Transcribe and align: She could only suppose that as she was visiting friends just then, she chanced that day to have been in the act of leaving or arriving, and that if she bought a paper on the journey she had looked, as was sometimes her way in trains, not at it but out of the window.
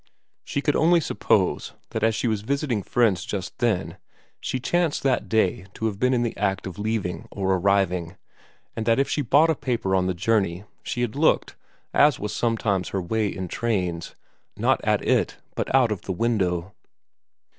She 0.43 0.61
could 0.63 0.75
only 0.75 0.99
suppose 0.99 1.73
that 1.91 2.01
as 2.01 2.15
she 2.15 2.27
was 2.27 2.41
visiting 2.41 2.81
friends 2.81 3.23
just 3.23 3.59
then, 3.59 3.97
she 4.39 4.59
chanced 4.59 5.03
that 5.03 5.29
day 5.29 5.67
to 5.75 5.85
have 5.85 5.99
been 5.99 6.11
in 6.11 6.23
the 6.23 6.35
act 6.37 6.65
of 6.65 6.79
leaving 6.79 7.27
or 7.29 7.53
arriving, 7.53 8.15
and 8.75 8.87
that 8.87 8.97
if 8.97 9.07
she 9.07 9.21
bought 9.21 9.51
a 9.51 9.55
paper 9.55 9.93
on 9.95 10.07
the 10.07 10.15
journey 10.15 10.63
she 10.81 11.01
had 11.01 11.15
looked, 11.15 11.55
as 11.93 12.17
was 12.19 12.33
sometimes 12.33 12.89
her 12.89 12.99
way 13.01 13.27
in 13.27 13.47
trains, 13.47 14.15
not 14.57 14.81
at 14.83 15.05
it 15.07 15.37
but 15.53 15.71
out 15.75 15.91
of 15.91 16.01
the 16.01 16.13
window. 16.13 16.73